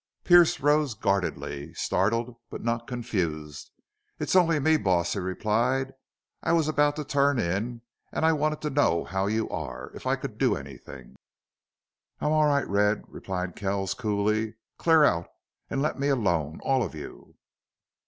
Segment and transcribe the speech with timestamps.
[0.23, 3.69] Pearce rose guardedly, startled, but not confused.
[4.17, 5.93] "It's only me, boss," he replied.
[6.41, 10.07] "I was about to turn in, an' I wanted to know how you are if
[10.07, 11.17] I could do anythin'."
[12.19, 14.55] "I'm all right, Red," replied Kells, coolly.
[14.79, 15.27] "Clear out
[15.69, 16.59] and let me alone.
[16.63, 17.35] All of you."